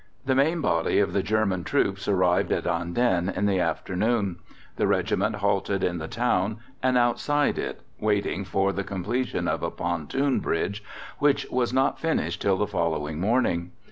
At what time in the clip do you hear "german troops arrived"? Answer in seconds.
1.21-2.51